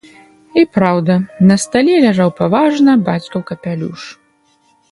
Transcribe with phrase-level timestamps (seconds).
[0.61, 1.17] І праўда,
[1.51, 4.01] на стале ляжаў паважна бацькаў капялюш.